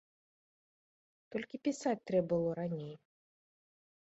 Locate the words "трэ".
2.11-2.19